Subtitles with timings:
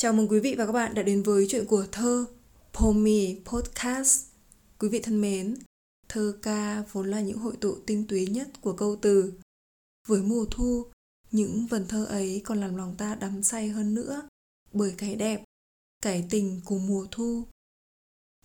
[0.00, 2.26] Chào mừng quý vị và các bạn đã đến với chuyện của thơ
[2.72, 4.26] Pomi Podcast.
[4.78, 5.56] Quý vị thân mến,
[6.08, 9.32] thơ ca vốn là những hội tụ tinh túy nhất của câu từ.
[10.08, 10.86] Với mùa thu,
[11.30, 14.28] những vần thơ ấy còn làm lòng ta đắm say hơn nữa
[14.72, 15.44] bởi cái đẹp,
[16.02, 17.46] cái tình của mùa thu.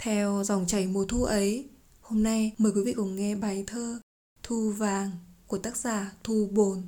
[0.02, 1.70] Theo dòng chảy mùa thu ấy,
[2.02, 4.00] hôm nay mời quý vị cùng nghe bài thơ
[4.44, 5.12] Thu vàng
[5.48, 6.86] của tác giả Thu Bồn.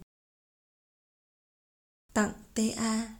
[2.14, 3.17] Tặng TA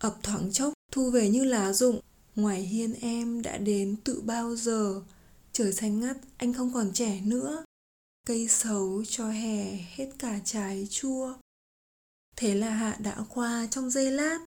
[0.00, 2.00] ập thoáng chốc, thu về như lá rụng.
[2.34, 5.02] Ngoài hiên em đã đến tự bao giờ?
[5.52, 7.64] Trời xanh ngắt, anh không còn trẻ nữa.
[8.26, 11.34] Cây xấu cho hè hết cả trái chua.
[12.36, 14.38] Thế là hạ đã qua trong giây lát.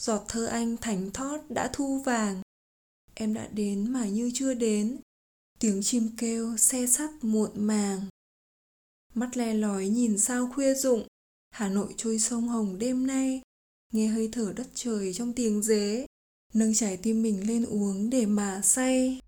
[0.00, 2.42] Giọt thơ anh thánh thót đã thu vàng.
[3.14, 4.98] Em đã đến mà như chưa đến.
[5.58, 8.00] Tiếng chim kêu xe sắt muộn màng.
[9.14, 11.06] Mắt le lói nhìn sao khuya rụng.
[11.50, 13.42] Hà nội trôi sông hồng đêm nay
[13.92, 16.06] nghe hơi thở đất trời trong tiếng dế,
[16.54, 19.20] nâng trái tim mình lên uống để mà say.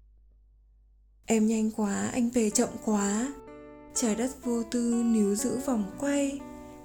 [1.26, 3.32] Em nhanh quá, anh về chậm quá.
[3.94, 6.40] Trái đất vô tư níu giữ vòng quay,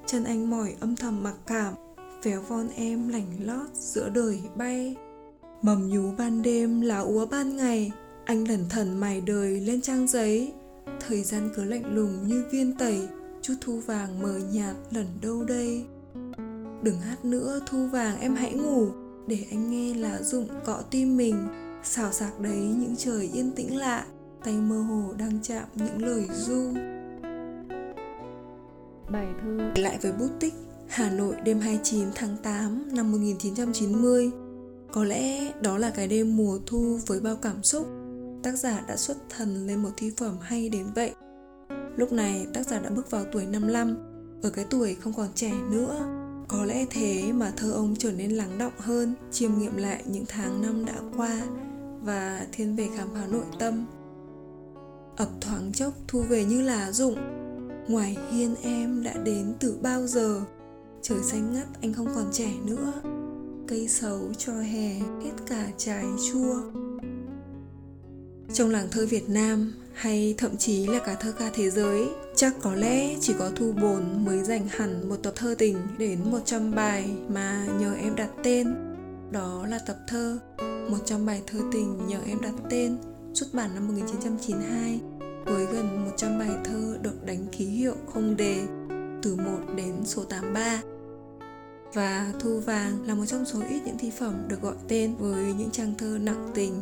[0.06, 1.74] chân anh mỏi âm thầm mặc cảm,
[2.24, 4.96] véo von em lảnh lót giữa đời bay.
[5.62, 7.92] Mầm nhú ban đêm lá úa ban ngày,
[8.26, 10.54] anh lẩn thần mài đời lên trang giấy.
[11.08, 13.08] Thời gian cứ lạnh lùng như viên tẩy,
[13.42, 15.86] chút thu vàng mờ nhạt lẩn đâu đây.
[16.84, 18.88] Đừng hát nữa thu vàng em hãy ngủ.
[19.28, 21.48] Để anh nghe lá rụng cọ tim mình.
[21.84, 24.06] Xào xạc đấy những trời yên tĩnh lạ.
[24.44, 26.74] Tay mơ hồ đang chạm những lời du
[29.12, 30.54] Bài thơ lại với bút tích
[30.88, 34.32] Hà Nội đêm 29 tháng 8 năm 1990
[34.92, 37.88] Có lẽ đó là cái đêm mùa thu với bao cảm xúc.
[38.44, 41.12] Tác giả đã xuất thần lên một thi phẩm hay đến vậy.
[41.96, 43.96] Lúc này tác giả đã bước vào tuổi 55
[44.42, 48.32] Ở cái tuổi không còn trẻ nữa có lẽ thế mà thơ ông trở nên
[48.32, 51.42] lắng động hơn, chiêm nghiệm lại những tháng năm đã qua
[52.04, 53.86] và thiên về khám phá nội tâm.
[55.18, 57.16] Ập thoáng chốc thu về như lá rụng,
[57.88, 60.42] ngoài hiên em đã đến từ bao giờ,
[61.02, 62.94] trời xanh ngắt anh không còn trẻ nữa,
[63.68, 66.62] cây xấu cho hè hết cả trái chua.
[68.54, 72.54] Trong làng thơ Việt Nam hay thậm chí là cả thơ ca thế giới, chắc
[72.62, 76.76] có lẽ chỉ có thu bồn mới dành hẳn một tập thơ tình đến 100
[76.76, 78.74] bài mà nhờ em đặt tên.
[79.32, 80.40] Đó là tập thơ
[80.90, 82.98] 100 bài thơ tình nhờ em đặt tên,
[83.34, 85.00] xuất bản năm 1992
[85.46, 88.62] với gần 100 bài thơ được đánh ký hiệu không đề,
[89.22, 89.44] từ 1
[89.76, 90.82] đến số 83
[91.94, 95.54] và Thu Vàng là một trong số ít những thi phẩm được gọi tên với
[95.54, 96.74] những trang thơ nặng tình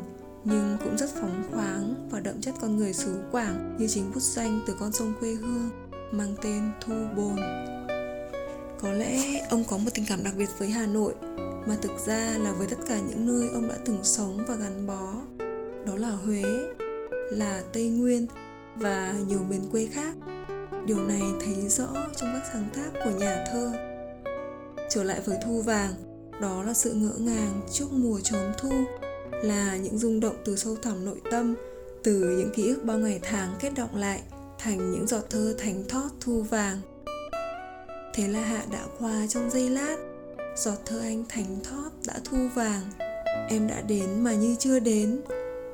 [0.43, 4.19] nhưng cũng rất phóng khoáng và đậm chất con người xứ Quảng như chính bút
[4.19, 5.69] danh từ con sông quê hương
[6.11, 7.35] mang tên Thu Bồn.
[8.81, 11.13] Có lẽ ông có một tình cảm đặc biệt với Hà Nội
[11.67, 14.87] mà thực ra là với tất cả những nơi ông đã từng sống và gắn
[14.87, 15.13] bó.
[15.85, 16.43] Đó là Huế,
[17.31, 18.27] là Tây Nguyên
[18.75, 20.15] và nhiều miền quê khác.
[20.85, 23.71] Điều này thấy rõ trong các sáng tác của nhà thơ.
[24.89, 25.93] Trở lại với Thu Vàng,
[26.41, 28.71] đó là sự ngỡ ngàng trước mùa trống thu
[29.31, 31.55] là những rung động từ sâu thẳm nội tâm,
[32.03, 34.21] từ những ký ức bao ngày tháng kết động lại
[34.59, 36.77] thành những giọt thơ thánh thót thu vàng.
[38.13, 39.95] Thế là hạ đã qua trong giây lát,
[40.55, 42.81] giọt thơ anh thánh thót đã thu vàng.
[43.49, 45.21] Em đã đến mà như chưa đến,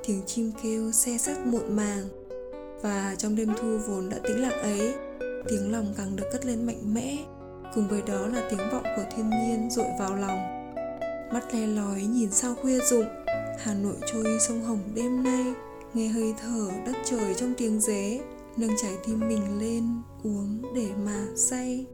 [0.08, 2.04] tiếng chim kêu xe sắt muộn màng.
[2.82, 6.66] Và trong đêm thu vốn đã tĩnh lặng ấy, tiếng lòng càng được cất lên
[6.66, 7.18] mạnh mẽ,
[7.76, 10.40] cùng với đó là tiếng vọng của thiên nhiên dội vào lòng.
[11.34, 13.06] Mắt le lói nhìn sao khuya rụng
[13.58, 15.54] Hà Nội trôi sông Hồng đêm nay
[15.94, 18.20] Nghe hơi thở đất trời trong tiếng ré
[18.58, 19.84] Nâng trái tim mình lên
[20.24, 21.86] uống để mà say.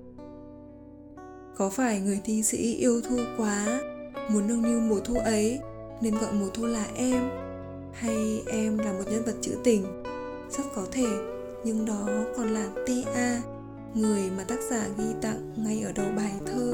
[1.57, 3.81] Có phải người thi sĩ yêu thu quá
[4.29, 5.59] Muốn nâng niu mùa thu ấy
[6.01, 7.29] Nên gọi mùa thu là em?
[7.93, 10.03] Hay em là một nhân vật trữ tình?
[10.49, 11.07] Rất có thể
[11.63, 12.07] Nhưng đó
[12.37, 13.41] còn là TA
[13.95, 16.73] Người mà tác giả ghi tặng ngay ở đầu bài thơ.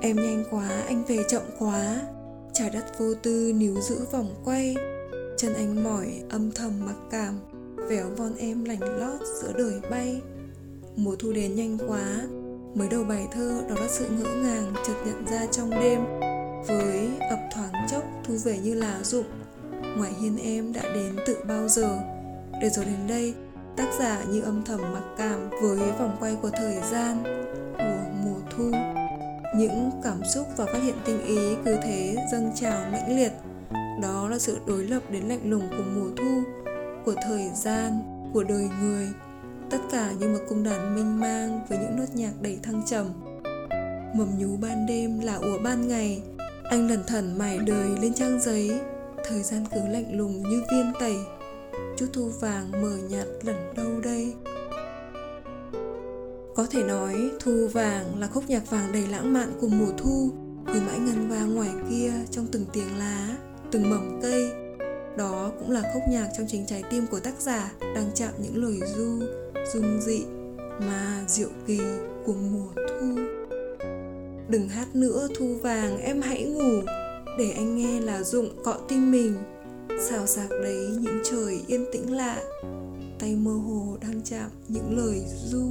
[0.00, 2.02] Em nhanh quá, anh về chậm quá
[2.54, 4.76] trái đất vô tư níu giữ vòng quay.
[5.36, 7.40] Chân anh mỏi, âm thầm mặc cảm,
[7.88, 10.20] véo von em lành lót giữa đời bay.
[10.96, 12.22] Mùa thu đến nhanh quá,
[12.74, 16.00] mới đầu bài thơ đó là sự ngỡ ngàng chợt nhận ra trong đêm.
[16.66, 19.26] Với ập thoáng chốc, thu về như lá rụng.
[19.96, 21.98] Ngoài hiên em đã đến tự bao giờ?
[22.60, 23.34] Để rồi đến đây,
[23.76, 27.22] tác giả như âm thầm mặc cảm với vòng quay của thời gian.
[27.78, 28.11] Uống
[29.56, 33.32] những cảm xúc và phát hiện tinh ý cứ thế dâng trào mãnh liệt.
[34.02, 36.42] Đó là sự đối lập đến lạnh lùng của mùa thu,
[37.04, 38.02] của thời gian,
[38.32, 39.08] của đời người.
[39.70, 43.06] Tất cả như một cung đàn mênh mang với những nốt nhạc đầy thăng trầm.
[44.14, 46.22] Mầm nhú ban đêm là ủa ban ngày.
[46.64, 48.80] Anh lẩn thẩn mải đời lên trang giấy.
[49.24, 51.16] Thời gian cứ lạnh lùng như viên tẩy.
[51.96, 54.34] Chút thu vàng mờ nhạt lẩn đâu đây
[56.62, 60.30] có thể nói, thu vàng là khúc nhạc vàng đầy lãng mạn của mùa thu,
[60.66, 63.36] cứ mãi ngân vang ngoài kia trong từng tiếng lá,
[63.70, 64.50] từng mầm cây.
[65.16, 68.64] Đó cũng là khúc nhạc trong chính trái tim của tác giả đang chạm những
[68.64, 69.26] lời du
[69.72, 70.22] dung dị,
[70.80, 71.80] mà diệu kỳ
[72.24, 73.18] của mùa thu.
[74.48, 76.82] Đừng hát nữa, thu vàng, em hãy ngủ,
[77.38, 79.34] để anh nghe là dụng cọ tim mình.
[80.10, 82.42] Xào xạc đấy những trời yên tĩnh lạ,
[83.18, 85.68] tay mơ hồ đang chạm những lời du